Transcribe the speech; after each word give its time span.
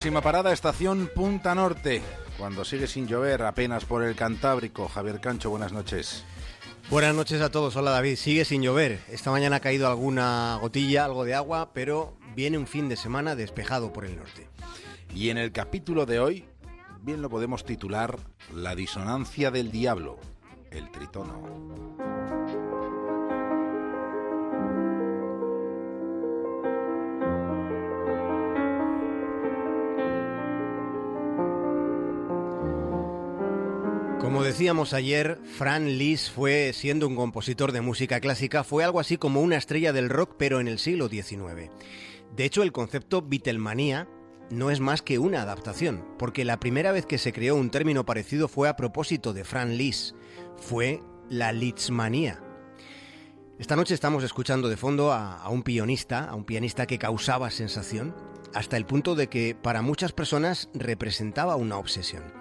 Próxima 0.00 0.20
parada, 0.20 0.52
estación 0.52 1.10
Punta 1.12 1.56
Norte. 1.56 2.02
Cuando 2.38 2.64
sigue 2.64 2.86
sin 2.86 3.08
llover, 3.08 3.42
apenas 3.42 3.84
por 3.84 4.04
el 4.04 4.14
Cantábrico. 4.14 4.86
Javier 4.86 5.20
Cancho, 5.20 5.50
buenas 5.50 5.72
noches. 5.72 6.22
Buenas 6.88 7.16
noches 7.16 7.40
a 7.40 7.50
todos. 7.50 7.74
Hola 7.74 7.90
David. 7.90 8.14
Sigue 8.14 8.44
sin 8.44 8.62
llover. 8.62 9.00
Esta 9.08 9.32
mañana 9.32 9.56
ha 9.56 9.60
caído 9.60 9.88
alguna 9.88 10.56
gotilla, 10.60 11.04
algo 11.04 11.24
de 11.24 11.34
agua, 11.34 11.72
pero 11.74 12.16
viene 12.36 12.58
un 12.58 12.68
fin 12.68 12.88
de 12.88 12.96
semana 12.96 13.34
despejado 13.34 13.92
por 13.92 14.04
el 14.04 14.16
norte. 14.16 14.48
Y 15.16 15.30
en 15.30 15.38
el 15.38 15.50
capítulo 15.50 16.06
de 16.06 16.20
hoy, 16.20 16.44
bien 17.00 17.20
lo 17.20 17.28
podemos 17.28 17.64
titular 17.64 18.20
La 18.54 18.76
disonancia 18.76 19.50
del 19.50 19.72
diablo, 19.72 20.20
el 20.70 20.92
tritono. 20.92 22.17
Como 34.28 34.42
decíamos 34.42 34.92
ayer, 34.92 35.38
Fran 35.56 35.96
Liszt 35.96 36.34
fue, 36.34 36.74
siendo 36.74 37.08
un 37.08 37.16
compositor 37.16 37.72
de 37.72 37.80
música 37.80 38.20
clásica, 38.20 38.62
fue 38.62 38.84
algo 38.84 39.00
así 39.00 39.16
como 39.16 39.40
una 39.40 39.56
estrella 39.56 39.94
del 39.94 40.10
rock, 40.10 40.34
pero 40.36 40.60
en 40.60 40.68
el 40.68 40.78
siglo 40.78 41.08
XIX. 41.08 41.70
De 42.36 42.44
hecho, 42.44 42.62
el 42.62 42.70
concepto 42.70 43.22
Beatlemanía 43.22 44.06
no 44.50 44.70
es 44.70 44.80
más 44.80 45.00
que 45.00 45.18
una 45.18 45.40
adaptación, 45.40 46.04
porque 46.18 46.44
la 46.44 46.60
primera 46.60 46.92
vez 46.92 47.06
que 47.06 47.16
se 47.16 47.32
creó 47.32 47.56
un 47.56 47.70
término 47.70 48.04
parecido 48.04 48.48
fue 48.48 48.68
a 48.68 48.76
propósito 48.76 49.32
de 49.32 49.44
Fran 49.44 49.78
Liszt, 49.78 50.14
fue 50.58 51.02
la 51.30 51.52
Lisztmanía. 51.52 52.38
Esta 53.58 53.76
noche 53.76 53.94
estamos 53.94 54.24
escuchando 54.24 54.68
de 54.68 54.76
fondo 54.76 55.10
a, 55.10 55.38
a 55.38 55.48
un 55.48 55.62
pianista, 55.62 56.24
a 56.24 56.34
un 56.34 56.44
pianista 56.44 56.86
que 56.86 56.98
causaba 56.98 57.50
sensación, 57.50 58.14
hasta 58.52 58.76
el 58.76 58.84
punto 58.84 59.14
de 59.14 59.28
que 59.28 59.54
para 59.54 59.80
muchas 59.80 60.12
personas 60.12 60.68
representaba 60.74 61.56
una 61.56 61.78
obsesión. 61.78 62.37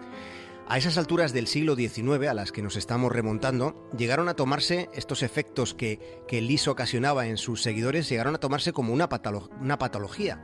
A 0.69 0.77
esas 0.77 0.97
alturas 0.97 1.31
del 1.31 1.47
siglo 1.47 1.77
XIX 1.77 2.27
a 2.27 2.33
las 2.33 2.51
que 2.51 2.61
nos 2.61 2.75
estamos 2.75 3.09
remontando, 3.09 3.89
llegaron 3.97 4.27
a 4.27 4.33
tomarse 4.33 4.89
estos 4.93 5.23
efectos 5.23 5.73
que, 5.73 6.21
que 6.27 6.41
Lis 6.41 6.67
ocasionaba 6.67 7.27
en 7.27 7.37
sus 7.37 7.61
seguidores, 7.61 8.09
llegaron 8.09 8.35
a 8.35 8.39
tomarse 8.39 8.73
como 8.73 8.91
una, 8.91 9.07
una 9.61 9.77
patología. 9.77 10.41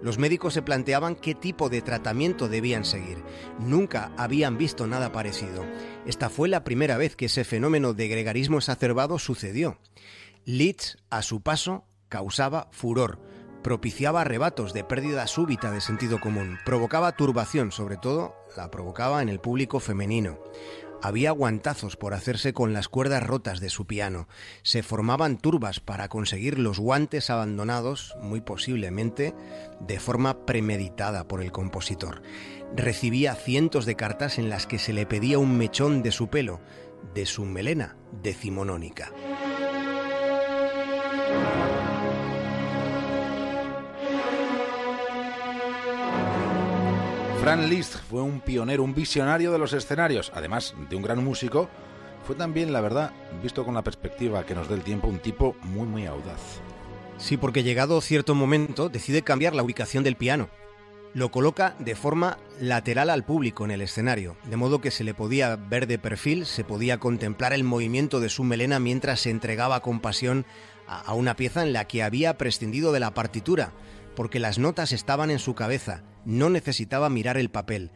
Los 0.00 0.18
médicos 0.18 0.54
se 0.54 0.62
planteaban 0.62 1.16
qué 1.16 1.34
tipo 1.34 1.68
de 1.68 1.82
tratamiento 1.82 2.48
debían 2.48 2.84
seguir. 2.84 3.24
Nunca 3.58 4.12
habían 4.16 4.56
visto 4.56 4.86
nada 4.86 5.10
parecido. 5.10 5.66
Esta 6.06 6.30
fue 6.30 6.48
la 6.48 6.62
primera 6.62 6.96
vez 6.96 7.16
que 7.16 7.26
ese 7.26 7.42
fenómeno 7.42 7.92
de 7.92 8.06
gregarismo 8.06 8.58
exacerbado 8.58 9.18
sucedió. 9.18 9.80
Liszt, 10.44 11.00
a 11.10 11.22
su 11.22 11.40
paso, 11.40 11.86
causaba 12.08 12.68
furor 12.70 13.18
propiciaba 13.66 14.20
arrebatos 14.20 14.72
de 14.72 14.84
pérdida 14.84 15.26
súbita 15.26 15.72
de 15.72 15.80
sentido 15.80 16.20
común, 16.20 16.56
provocaba 16.64 17.16
turbación, 17.16 17.72
sobre 17.72 17.96
todo 17.96 18.36
la 18.56 18.70
provocaba 18.70 19.22
en 19.22 19.28
el 19.28 19.40
público 19.40 19.80
femenino. 19.80 20.38
Había 21.02 21.32
guantazos 21.32 21.96
por 21.96 22.14
hacerse 22.14 22.52
con 22.52 22.72
las 22.72 22.86
cuerdas 22.86 23.24
rotas 23.24 23.58
de 23.58 23.68
su 23.68 23.84
piano. 23.84 24.28
Se 24.62 24.84
formaban 24.84 25.36
turbas 25.36 25.80
para 25.80 26.08
conseguir 26.08 26.60
los 26.60 26.78
guantes 26.78 27.28
abandonados, 27.28 28.14
muy 28.22 28.40
posiblemente 28.40 29.34
de 29.80 29.98
forma 29.98 30.46
premeditada 30.46 31.26
por 31.26 31.42
el 31.42 31.50
compositor. 31.50 32.22
Recibía 32.76 33.34
cientos 33.34 33.84
de 33.84 33.96
cartas 33.96 34.38
en 34.38 34.48
las 34.48 34.68
que 34.68 34.78
se 34.78 34.92
le 34.92 35.06
pedía 35.06 35.40
un 35.40 35.58
mechón 35.58 36.04
de 36.04 36.12
su 36.12 36.28
pelo, 36.28 36.60
de 37.14 37.26
su 37.26 37.44
melena 37.44 37.96
decimonónica. 38.22 39.10
Fran 47.46 47.70
Liszt 47.70 47.98
fue 48.10 48.22
un 48.22 48.40
pionero, 48.40 48.82
un 48.82 48.92
visionario 48.92 49.52
de 49.52 49.58
los 49.58 49.72
escenarios, 49.72 50.32
además 50.34 50.74
de 50.90 50.96
un 50.96 51.02
gran 51.04 51.22
músico, 51.22 51.68
fue 52.26 52.34
también, 52.34 52.72
la 52.72 52.80
verdad, 52.80 53.12
visto 53.40 53.64
con 53.64 53.74
la 53.74 53.84
perspectiva 53.84 54.44
que 54.44 54.56
nos 54.56 54.68
dé 54.68 54.74
el 54.74 54.82
tiempo, 54.82 55.06
un 55.06 55.20
tipo 55.20 55.54
muy, 55.62 55.86
muy 55.86 56.06
audaz. 56.06 56.40
Sí, 57.18 57.36
porque 57.36 57.62
llegado 57.62 58.00
cierto 58.00 58.34
momento 58.34 58.88
decide 58.88 59.22
cambiar 59.22 59.54
la 59.54 59.62
ubicación 59.62 60.02
del 60.02 60.16
piano. 60.16 60.48
Lo 61.14 61.30
coloca 61.30 61.76
de 61.78 61.94
forma 61.94 62.38
lateral 62.60 63.10
al 63.10 63.24
público 63.24 63.64
en 63.64 63.70
el 63.70 63.80
escenario, 63.80 64.36
de 64.50 64.56
modo 64.56 64.80
que 64.80 64.90
se 64.90 65.04
le 65.04 65.14
podía 65.14 65.54
ver 65.54 65.86
de 65.86 66.00
perfil, 66.00 66.46
se 66.46 66.64
podía 66.64 66.98
contemplar 66.98 67.52
el 67.52 67.62
movimiento 67.62 68.18
de 68.18 68.28
su 68.28 68.42
melena 68.42 68.80
mientras 68.80 69.20
se 69.20 69.30
entregaba 69.30 69.82
con 69.82 70.00
pasión 70.00 70.46
a 70.88 71.14
una 71.14 71.36
pieza 71.36 71.62
en 71.62 71.72
la 71.72 71.84
que 71.84 72.02
había 72.02 72.38
prescindido 72.38 72.90
de 72.90 73.00
la 73.00 73.14
partitura, 73.14 73.70
porque 74.16 74.40
las 74.40 74.58
notas 74.58 74.90
estaban 74.90 75.30
en 75.30 75.38
su 75.38 75.54
cabeza, 75.54 76.02
no 76.24 76.50
necesitaba 76.50 77.08
mirar 77.08 77.36
el 77.36 77.50
papel. 77.50 77.92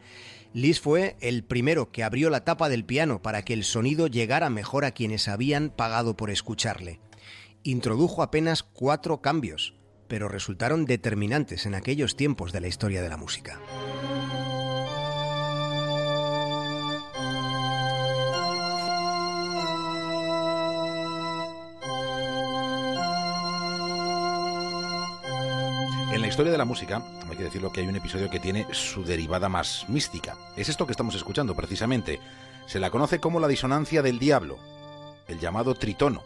Lis 0.53 0.79
fue 0.79 1.17
el 1.19 1.43
primero 1.43 1.91
que 1.91 2.03
abrió 2.03 2.29
la 2.29 2.45
tapa 2.45 2.69
del 2.69 2.85
piano 2.85 3.21
para 3.21 3.43
que 3.43 3.53
el 3.53 3.65
sonido 3.65 4.07
llegara 4.07 4.49
mejor 4.49 4.85
a 4.85 4.91
quienes 4.91 5.27
habían 5.27 5.69
pagado 5.69 6.15
por 6.15 6.29
escucharle. 6.29 7.01
Introdujo 7.63 8.23
apenas 8.23 8.63
cuatro 8.63 9.21
cambios, 9.21 9.75
pero 10.07 10.29
resultaron 10.29 10.85
determinantes 10.85 11.65
en 11.65 11.75
aquellos 11.75 12.15
tiempos 12.15 12.53
de 12.53 12.61
la 12.61 12.67
historia 12.67 13.01
de 13.01 13.09
la 13.09 13.17
música. 13.17 13.59
En 26.11 26.19
la 26.19 26.27
historia 26.27 26.51
de 26.51 26.57
la 26.57 26.65
música, 26.65 27.01
hay 27.29 27.37
que 27.37 27.43
decirlo 27.43 27.71
que 27.71 27.79
hay 27.79 27.87
un 27.87 27.95
episodio 27.95 28.29
que 28.29 28.39
tiene 28.39 28.67
su 28.73 29.05
derivada 29.05 29.47
más 29.47 29.85
mística. 29.87 30.35
Es 30.57 30.67
esto 30.67 30.85
que 30.85 30.91
estamos 30.91 31.15
escuchando 31.15 31.55
precisamente. 31.55 32.19
Se 32.65 32.79
la 32.79 32.89
conoce 32.91 33.19
como 33.19 33.39
la 33.39 33.47
disonancia 33.47 34.01
del 34.01 34.19
diablo, 34.19 34.57
el 35.29 35.39
llamado 35.39 35.73
tritono. 35.73 36.21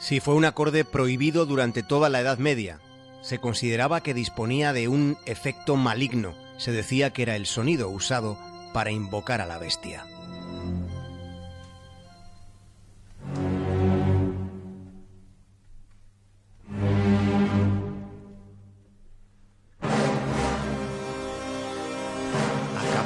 Sí, 0.00 0.20
fue 0.20 0.34
un 0.34 0.46
acorde 0.46 0.86
prohibido 0.86 1.44
durante 1.44 1.82
toda 1.82 2.08
la 2.08 2.20
Edad 2.20 2.38
Media. 2.38 2.80
Se 3.20 3.38
consideraba 3.38 4.02
que 4.02 4.14
disponía 4.14 4.72
de 4.72 4.88
un 4.88 5.18
efecto 5.26 5.76
maligno. 5.76 6.34
Se 6.56 6.72
decía 6.72 7.12
que 7.12 7.22
era 7.22 7.36
el 7.36 7.44
sonido 7.44 7.90
usado 7.90 8.38
para 8.72 8.92
invocar 8.92 9.42
a 9.42 9.46
la 9.46 9.58
bestia. 9.58 10.06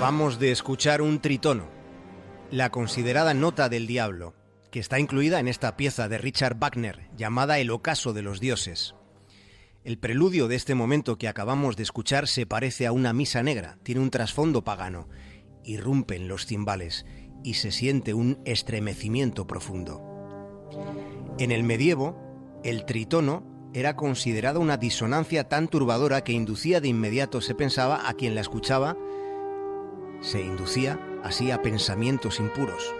Acabamos 0.01 0.39
de 0.39 0.51
escuchar 0.51 1.03
un 1.03 1.21
tritono, 1.21 1.69
la 2.51 2.71
considerada 2.71 3.35
nota 3.35 3.69
del 3.69 3.87
diablo, 3.87 4.35
que 4.71 4.81
está 4.81 4.99
incluida 4.99 5.41
en 5.41 5.47
esta 5.47 5.77
pieza 5.77 6.09
de 6.09 6.17
Richard 6.17 6.57
Wagner 6.59 7.11
llamada 7.19 7.59
El 7.59 7.71
ocaso 7.71 8.15
de 8.15 8.23
los 8.23 8.41
dioses. 8.41 8.95
El 9.85 9.99
preludio 9.99 10.49
de 10.49 10.57
este 10.57 10.75
momento 10.75 11.19
que 11.19 11.29
acabamos 11.29 11.77
de 11.77 11.83
escuchar 11.83 12.29
se 12.29 12.47
parece 12.47 12.87
a 12.87 12.93
una 12.93 13.13
misa 13.13 13.43
negra, 13.43 13.77
tiene 13.83 14.01
un 14.01 14.09
trasfondo 14.09 14.65
pagano, 14.65 15.07
irrumpen 15.65 16.29
los 16.29 16.47
cimbales 16.47 17.05
y 17.45 17.55
se 17.55 17.71
siente 17.71 18.15
un 18.15 18.41
estremecimiento 18.47 19.47
profundo. 19.47 20.01
En 21.39 21.53
el 21.53 21.63
medievo, 21.63 22.17
el 22.65 22.87
tritono 22.87 23.45
era 23.75 23.97
considerado 23.97 24.61
una 24.61 24.79
disonancia 24.79 25.47
tan 25.51 25.69
turbadora 25.69 26.25
que 26.25 26.33
inducía 26.33 26.81
de 26.81 26.89
inmediato, 26.89 27.43
se 27.43 27.55
pensaba, 27.55 28.09
a 28.09 28.15
quien 28.15 28.35
la 28.35 28.41
escuchaba, 28.41 28.97
se 30.21 30.41
inducía 30.41 30.99
así 31.23 31.51
a 31.51 31.63
pensamientos 31.63 32.41
impuros. 32.41 32.95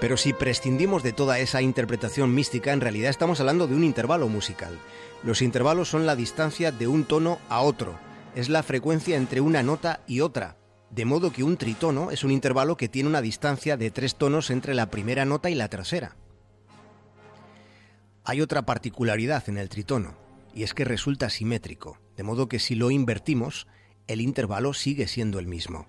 Pero 0.00 0.16
si 0.16 0.32
prescindimos 0.32 1.02
de 1.02 1.12
toda 1.12 1.38
esa 1.38 1.60
interpretación 1.60 2.34
mística, 2.34 2.72
en 2.72 2.80
realidad 2.80 3.10
estamos 3.10 3.40
hablando 3.40 3.66
de 3.66 3.74
un 3.74 3.84
intervalo 3.84 4.28
musical. 4.28 4.78
Los 5.24 5.42
intervalos 5.42 5.88
son 5.88 6.06
la 6.06 6.14
distancia 6.14 6.70
de 6.70 6.86
un 6.86 7.04
tono 7.04 7.38
a 7.48 7.60
otro, 7.60 7.98
es 8.34 8.48
la 8.48 8.62
frecuencia 8.62 9.16
entre 9.16 9.40
una 9.40 9.62
nota 9.62 10.00
y 10.06 10.20
otra, 10.20 10.56
de 10.90 11.04
modo 11.04 11.32
que 11.32 11.42
un 11.42 11.56
tritono 11.56 12.10
es 12.10 12.22
un 12.22 12.30
intervalo 12.30 12.76
que 12.76 12.88
tiene 12.88 13.08
una 13.08 13.20
distancia 13.20 13.76
de 13.76 13.90
tres 13.90 14.14
tonos 14.14 14.50
entre 14.50 14.74
la 14.74 14.90
primera 14.90 15.24
nota 15.24 15.50
y 15.50 15.54
la 15.54 15.68
tercera. 15.68 16.16
Hay 18.24 18.40
otra 18.40 18.62
particularidad 18.62 19.48
en 19.48 19.58
el 19.58 19.68
tritono, 19.68 20.14
y 20.54 20.62
es 20.62 20.74
que 20.74 20.84
resulta 20.84 21.30
simétrico, 21.30 21.98
de 22.16 22.22
modo 22.22 22.48
que 22.48 22.58
si 22.58 22.74
lo 22.74 22.90
invertimos, 22.90 23.66
el 24.06 24.20
intervalo 24.20 24.72
sigue 24.72 25.08
siendo 25.08 25.38
el 25.38 25.46
mismo. 25.46 25.86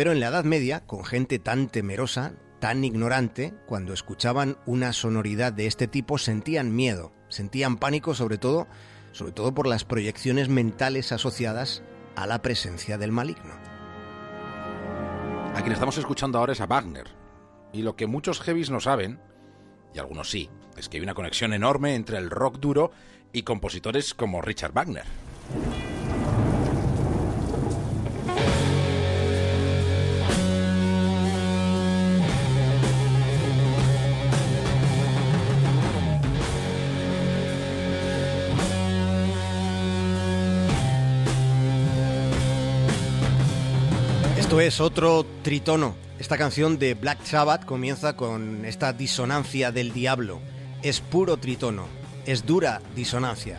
Pero 0.00 0.12
en 0.12 0.20
la 0.20 0.28
Edad 0.28 0.44
Media, 0.44 0.80
con 0.86 1.04
gente 1.04 1.38
tan 1.38 1.68
temerosa, 1.68 2.32
tan 2.58 2.84
ignorante, 2.84 3.52
cuando 3.66 3.92
escuchaban 3.92 4.56
una 4.64 4.94
sonoridad 4.94 5.52
de 5.52 5.66
este 5.66 5.88
tipo 5.88 6.16
sentían 6.16 6.74
miedo, 6.74 7.12
sentían 7.28 7.76
pánico 7.76 8.14
sobre 8.14 8.38
todo, 8.38 8.66
sobre 9.12 9.32
todo 9.32 9.52
por 9.52 9.66
las 9.66 9.84
proyecciones 9.84 10.48
mentales 10.48 11.12
asociadas 11.12 11.82
a 12.16 12.26
la 12.26 12.40
presencia 12.40 12.96
del 12.96 13.12
maligno. 13.12 13.52
A 15.54 15.60
quien 15.60 15.74
estamos 15.74 15.98
escuchando 15.98 16.38
ahora 16.38 16.54
es 16.54 16.62
a 16.62 16.66
Wagner. 16.66 17.08
Y 17.74 17.82
lo 17.82 17.94
que 17.94 18.06
muchos 18.06 18.40
heavies 18.40 18.70
no 18.70 18.80
saben, 18.80 19.20
y 19.94 19.98
algunos 19.98 20.30
sí, 20.30 20.48
es 20.78 20.88
que 20.88 20.96
hay 20.96 21.02
una 21.02 21.12
conexión 21.12 21.52
enorme 21.52 21.94
entre 21.94 22.16
el 22.16 22.30
rock 22.30 22.58
duro 22.58 22.90
y 23.34 23.42
compositores 23.42 24.14
como 24.14 24.40
Richard 24.40 24.72
Wagner. 24.72 25.04
Es 44.60 44.78
otro 44.78 45.24
tritono. 45.42 45.96
Esta 46.18 46.36
canción 46.36 46.78
de 46.78 46.92
Black 46.92 47.24
Sabbath 47.24 47.64
comienza 47.64 48.14
con 48.14 48.66
esta 48.66 48.92
disonancia 48.92 49.72
del 49.72 49.94
diablo. 49.94 50.42
Es 50.82 51.00
puro 51.00 51.38
tritono, 51.38 51.86
es 52.26 52.44
dura 52.44 52.82
disonancia. 52.94 53.58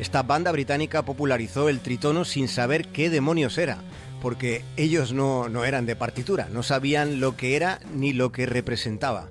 Esta 0.00 0.22
banda 0.22 0.50
británica 0.50 1.04
popularizó 1.04 1.68
el 1.68 1.80
tritono 1.80 2.24
sin 2.24 2.48
saber 2.48 2.88
qué 2.88 3.10
demonios 3.10 3.58
era, 3.58 3.82
porque 4.22 4.64
ellos 4.78 5.12
no, 5.12 5.50
no 5.50 5.66
eran 5.66 5.84
de 5.84 5.96
partitura, 5.96 6.48
no 6.50 6.62
sabían 6.62 7.20
lo 7.20 7.36
que 7.36 7.54
era 7.54 7.78
ni 7.94 8.14
lo 8.14 8.32
que 8.32 8.46
representaba. 8.46 9.28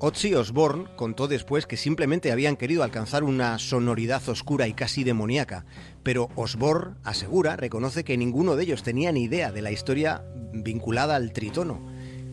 Ozzy 0.00 0.32
Osbourne 0.34 0.84
contó 0.94 1.26
después 1.26 1.66
que 1.66 1.76
simplemente 1.76 2.30
habían 2.30 2.56
querido 2.56 2.84
alcanzar 2.84 3.24
una 3.24 3.58
sonoridad 3.58 4.26
oscura 4.28 4.68
y 4.68 4.72
casi 4.72 5.02
demoníaca, 5.02 5.64
pero 6.04 6.28
Osbourne 6.36 6.94
asegura, 7.02 7.56
reconoce 7.56 8.04
que 8.04 8.16
ninguno 8.16 8.54
de 8.54 8.62
ellos 8.62 8.84
tenía 8.84 9.10
ni 9.10 9.24
idea 9.24 9.50
de 9.50 9.60
la 9.60 9.72
historia 9.72 10.22
vinculada 10.52 11.16
al 11.16 11.32
tritono, 11.32 11.80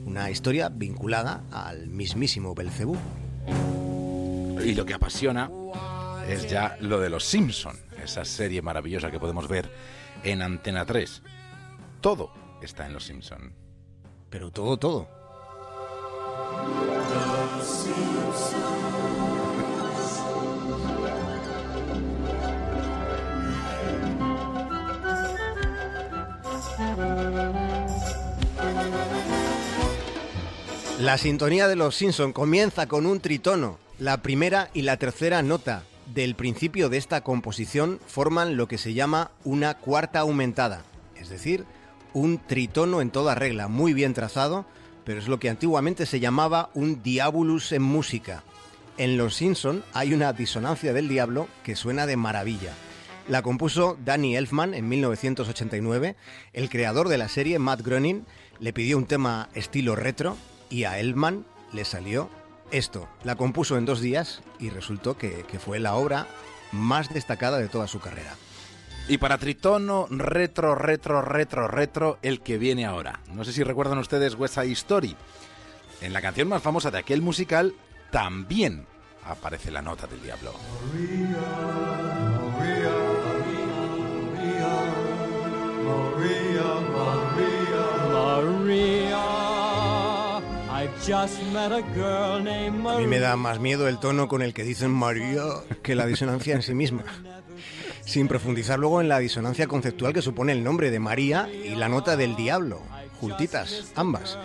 una 0.06 0.30
historia 0.30 0.70
vinculada 0.70 1.42
al 1.52 1.88
mismísimo 1.88 2.54
Belcebú. 2.54 2.98
Y 4.64 4.76
lo 4.76 4.86
que 4.86 4.94
apasiona 4.94 5.50
es 6.30 6.48
ya 6.48 6.78
lo 6.82 7.00
de 7.00 7.10
los 7.10 7.26
Simpson, 7.26 7.78
esa 8.04 8.26
serie 8.26 8.62
maravillosa 8.62 9.10
que 9.10 9.20
podemos 9.20 9.48
ver 9.48 9.72
en 10.24 10.44
Antena 10.44 10.86
3. 10.86 11.24
Todo 12.00 12.32
está 12.62 12.86
en 12.86 12.94
los 12.94 13.06
Simpson. 13.06 13.54
Pero 14.30 14.52
todo, 14.52 14.78
todo. 14.78 15.08
La 31.00 31.20
sintonía 31.20 31.68
de 31.68 31.76
los 31.76 31.96
Simpson 31.96 32.34
comienza 32.34 32.88
con 32.88 33.06
un 33.06 33.20
tritono. 33.20 33.78
La 34.00 34.24
primera 34.24 34.70
y 34.74 34.82
la 34.82 34.98
tercera 34.98 35.44
nota 35.44 35.84
del 36.14 36.36
principio 36.36 36.90
de 36.90 36.98
esta 36.98 37.22
composición 37.22 38.00
forman 38.08 38.58
lo 38.58 38.68
que 38.68 38.78
se 38.78 38.94
llama 38.94 39.30
una 39.44 39.76
cuarta 39.76 40.22
aumentada, 40.22 40.82
es 41.16 41.30
decir, 41.30 41.66
un 42.14 42.40
tritono 42.40 43.02
en 43.02 43.12
toda 43.12 43.36
regla, 43.36 43.68
muy 43.68 43.94
bien 43.94 44.14
trazado, 44.14 44.66
pero 45.06 45.20
es 45.20 45.28
lo 45.28 45.40
que 45.40 45.50
antiguamente 45.50 46.06
se 46.06 46.20
llamaba 46.20 46.70
un 46.74 47.02
diabolus 47.02 47.72
en 47.72 47.84
música. 47.84 48.44
En 48.98 49.18
Los 49.18 49.36
Simpson 49.36 49.84
hay 49.94 50.14
una 50.14 50.34
disonancia 50.34 50.94
del 50.94 51.08
diablo 51.08 51.48
que 51.64 51.76
suena 51.76 52.06
de 52.06 52.18
maravilla. 52.18 52.74
La 53.28 53.42
compuso 53.42 53.98
Danny 54.04 54.36
Elfman 54.36 54.74
en 54.74 54.88
1989. 54.88 56.16
El 56.54 56.70
creador 56.70 57.10
de 57.10 57.18
la 57.18 57.28
serie, 57.28 57.60
Matt 57.60 57.82
Groening, 57.82 58.26
le 58.60 58.74
pidió 58.74 58.98
un 58.98 59.06
tema 59.06 59.50
estilo 59.54 59.96
retro 59.96 60.38
y 60.70 60.84
a 60.84 61.00
Elfman 61.00 61.46
le 61.74 61.86
salió 61.86 62.30
esto. 62.72 63.08
La 63.24 63.36
compuso 63.36 63.78
en 63.78 63.86
dos 63.86 64.02
días 64.02 64.42
y 64.60 64.70
resultó 64.70 65.18
que, 65.18 65.44
que 65.50 65.60
fue 65.60 65.80
la 65.80 65.96
obra 65.96 66.28
más 66.72 67.14
destacada 67.14 67.58
de 67.58 67.68
toda 67.68 67.88
su 67.88 68.00
carrera. 68.00 68.36
Y 69.08 69.20
para 69.20 69.38
Tritono, 69.38 70.08
retro, 70.10 70.74
retro, 70.74 71.22
retro, 71.22 71.68
retro, 71.68 72.18
el 72.24 72.42
que 72.42 72.58
viene 72.58 72.86
ahora. 72.86 73.20
No 73.32 73.44
sé 73.46 73.54
si 73.54 73.64
recuerdan 73.64 74.00
ustedes 74.00 74.34
West 74.34 74.56
Side 74.56 74.72
Story. 74.72 75.16
En 76.02 76.12
la 76.12 76.22
canción 76.22 76.48
más 76.48 76.64
famosa 76.64 76.90
de 76.90 76.98
aquel 76.98 77.22
musical 77.22 77.76
también 78.12 78.88
aparece 79.24 79.70
la 79.70 79.84
nota 79.84 80.08
del 80.08 80.24
diablo. 80.24 80.54
A 92.90 92.98
mí 92.98 93.08
me 93.08 93.20
da 93.20 93.36
más 93.36 93.60
miedo 93.60 93.88
el 93.88 94.00
tono 94.00 94.28
con 94.28 94.42
el 94.42 94.56
que 94.56 94.64
dicen 94.64 94.90
María 94.92 95.44
que 95.84 95.94
la 95.94 96.08
disonancia 96.08 96.56
en 96.56 96.64
sí 96.64 96.74
misma 96.74 97.04
sin 98.06 98.28
profundizar 98.28 98.80
luego 98.80 99.02
en 99.02 99.10
la 99.10 99.20
disonancia 99.20 99.68
conceptual 99.68 100.14
que 100.14 100.22
supone 100.22 100.52
el 100.52 100.64
nombre 100.64 100.92
de 100.92 101.00
María 101.00 101.50
y 101.52 101.76
la 101.76 101.90
nota 101.90 102.16
del 102.16 102.36
diablo, 102.36 102.82
juntitas, 103.20 103.92
ambas. 103.96 104.38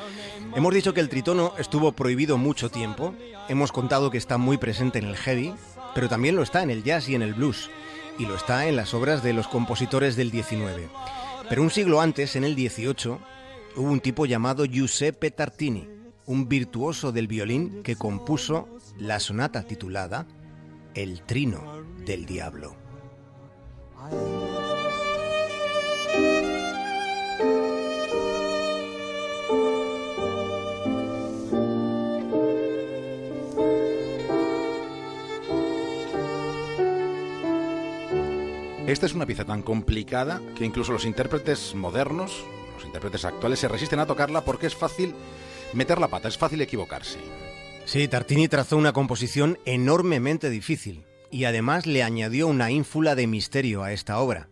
Hemos 0.57 0.75
dicho 0.75 0.95
que 0.95 1.01
el 1.01 1.09
tritono 1.09 1.53
estuvo 1.59 1.93
prohibido 1.93 2.39
mucho 2.39 2.71
tiempo, 2.71 3.15
hemos 3.49 3.71
contado 3.71 4.11
que 4.11 4.19
está 4.19 4.39
muy 4.39 4.57
presente 4.57 4.99
en 4.99 5.05
el 5.05 5.17
heavy, 5.17 5.55
pero 5.95 6.09
también 6.09 6.37
lo 6.37 6.43
está 6.43 6.63
en 6.63 6.71
el 6.71 6.83
jazz 6.83 7.09
y 7.09 7.15
en 7.15 7.23
el 7.23 7.35
blues, 7.35 7.71
y 8.19 8.27
lo 8.27 8.35
está 8.35 8.67
en 8.67 8.77
las 8.77 8.95
obras 8.95 9.23
de 9.23 9.33
los 9.33 9.47
compositores 9.47 10.17
del 10.17 10.31
19. 10.31 10.89
Pero 11.49 11.63
un 11.63 11.71
siglo 11.71 12.01
antes, 12.01 12.37
en 12.37 12.45
el 12.45 12.55
18, 12.55 13.21
hubo 13.77 13.91
un 13.91 14.01
tipo 14.01 14.27
llamado 14.27 14.65
Giuseppe 14.65 15.31
Tartini, 15.31 15.89
un 16.27 16.49
virtuoso 16.49 17.13
del 17.13 17.27
violín 17.27 17.83
que 17.83 17.97
compuso 17.97 18.69
la 18.99 19.21
sonata 19.21 19.65
titulada 19.65 20.27
El 20.95 21.23
Trino 21.23 21.83
del 22.05 22.25
Diablo. 22.25 22.80
Esta 38.91 39.07
es 39.07 39.15
una 39.15 39.25
pieza 39.25 39.45
tan 39.45 39.63
complicada 39.63 40.43
que 40.57 40.65
incluso 40.65 40.93
los 40.93 41.05
intérpretes 41.05 41.77
modernos, 41.77 42.45
los 42.75 42.85
intérpretes 42.85 43.25
actuales, 43.25 43.61
se 43.61 43.69
resisten 43.69 44.01
a 44.01 44.07
tocarla 44.07 44.41
porque 44.41 44.67
es 44.67 44.75
fácil 44.75 45.15
meter 45.73 46.01
la 46.01 46.09
pata, 46.09 46.27
es 46.27 46.37
fácil 46.37 46.61
equivocarse. 46.61 47.19
Sí, 47.85 48.09
Tartini 48.09 48.49
trazó 48.49 48.77
una 48.77 48.93
composición 48.93 49.59
enormemente 49.65 50.51
difícil 50.51 51.05
y 51.31 51.45
además 51.45 51.87
le 51.87 52.03
añadió 52.03 52.49
una 52.49 52.71
ínfula 52.71 53.15
de 53.15 53.27
misterio 53.27 53.83
a 53.83 53.93
esta 53.93 54.19
obra, 54.19 54.49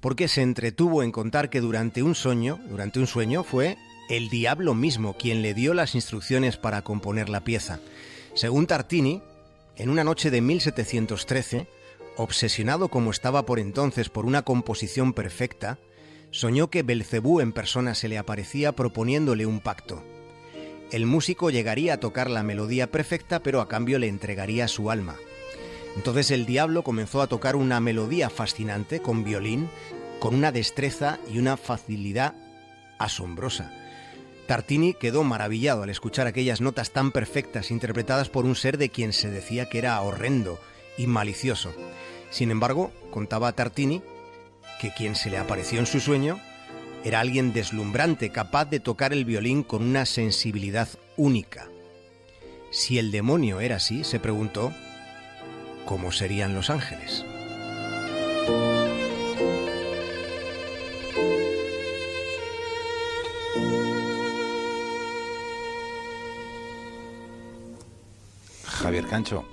porque 0.00 0.28
se 0.28 0.42
entretuvo 0.42 1.02
en 1.02 1.12
contar 1.12 1.50
que 1.50 1.60
durante 1.60 2.02
un 2.02 2.14
sueño, 2.14 2.60
durante 2.68 2.98
un 2.98 3.06
sueño 3.06 3.44
fue 3.44 3.76
el 4.08 4.28
diablo 4.28 4.74
mismo 4.74 5.14
quien 5.14 5.42
le 5.42 5.54
dio 5.54 5.74
las 5.74 5.94
instrucciones 5.94 6.56
para 6.56 6.82
componer 6.82 7.28
la 7.28 7.42
pieza. 7.42 7.80
Según 8.34 8.66
Tartini, 8.66 9.22
en 9.76 9.90
una 9.90 10.04
noche 10.04 10.30
de 10.30 10.40
1713, 10.40 11.66
obsesionado 12.16 12.88
como 12.88 13.10
estaba 13.10 13.44
por 13.44 13.58
entonces 13.58 14.08
por 14.08 14.26
una 14.26 14.42
composición 14.42 15.12
perfecta, 15.12 15.78
soñó 16.30 16.70
que 16.70 16.82
Belcebú 16.82 17.40
en 17.40 17.52
persona 17.52 17.94
se 17.94 18.08
le 18.08 18.18
aparecía 18.18 18.72
proponiéndole 18.72 19.46
un 19.46 19.60
pacto. 19.60 20.02
El 20.90 21.06
músico 21.06 21.50
llegaría 21.50 21.94
a 21.94 22.00
tocar 22.00 22.30
la 22.30 22.42
melodía 22.42 22.90
perfecta, 22.90 23.42
pero 23.42 23.60
a 23.60 23.68
cambio 23.68 23.98
le 23.98 24.08
entregaría 24.08 24.68
su 24.68 24.90
alma. 24.90 25.16
Entonces 25.96 26.30
el 26.30 26.46
diablo 26.46 26.82
comenzó 26.82 27.22
a 27.22 27.26
tocar 27.26 27.56
una 27.56 27.80
melodía 27.80 28.30
fascinante 28.30 29.00
con 29.00 29.24
violín, 29.24 29.68
con 30.20 30.34
una 30.34 30.52
destreza 30.52 31.18
y 31.32 31.38
una 31.38 31.56
facilidad 31.56 32.34
asombrosa. 32.98 33.72
Tartini 34.46 34.94
quedó 34.94 35.24
maravillado 35.24 35.82
al 35.82 35.90
escuchar 35.90 36.26
aquellas 36.26 36.60
notas 36.60 36.92
tan 36.92 37.10
perfectas 37.10 37.70
interpretadas 37.70 38.28
por 38.28 38.44
un 38.44 38.54
ser 38.54 38.78
de 38.78 38.90
quien 38.90 39.12
se 39.12 39.30
decía 39.30 39.68
que 39.68 39.78
era 39.78 40.00
horrendo 40.00 40.60
y 40.96 41.06
malicioso. 41.06 41.72
Sin 42.30 42.50
embargo, 42.50 42.92
contaba 43.10 43.52
Tartini 43.52 44.02
que 44.80 44.92
quien 44.92 45.16
se 45.16 45.30
le 45.30 45.38
apareció 45.38 45.80
en 45.80 45.86
su 45.86 46.00
sueño 46.00 46.38
era 47.04 47.20
alguien 47.20 47.52
deslumbrante, 47.52 48.30
capaz 48.30 48.66
de 48.66 48.80
tocar 48.80 49.12
el 49.12 49.24
violín 49.24 49.62
con 49.62 49.82
una 49.82 50.06
sensibilidad 50.06 50.88
única. 51.16 51.68
Si 52.70 52.98
el 52.98 53.10
demonio 53.10 53.60
era 53.60 53.76
así, 53.76 54.04
se 54.04 54.20
preguntó, 54.20 54.72
cómo 55.86 56.12
serían 56.12 56.54
los 56.54 56.68
ángeles. 56.68 57.24
Javier 68.64 69.06
Cancho, 69.06 69.44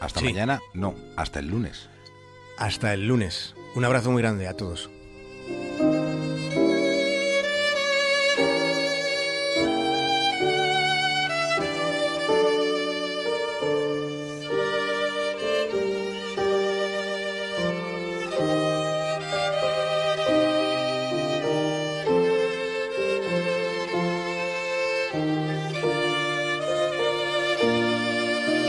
hasta 0.00 0.20
mañana, 0.20 0.60
no, 0.72 0.94
hasta 1.16 1.40
el 1.40 1.48
lunes. 1.48 1.88
Hasta 2.56 2.94
el 2.94 3.08
lunes. 3.08 3.54
Un 3.74 3.84
abrazo 3.84 4.10
muy 4.10 4.22
grande 4.22 4.46
a 4.46 4.56
todos. 4.56 4.90